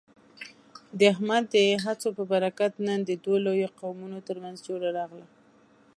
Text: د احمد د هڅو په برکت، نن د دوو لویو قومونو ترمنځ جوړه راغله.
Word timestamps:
د 0.97 0.99
احمد 1.13 1.43
د 1.53 1.55
هڅو 1.83 2.09
په 2.17 2.23
برکت، 2.31 2.73
نن 2.87 2.99
د 3.09 3.11
دوو 3.23 3.35
لویو 3.45 3.73
قومونو 3.79 4.17
ترمنځ 4.27 4.57
جوړه 4.67 4.89
راغله. 4.97 5.27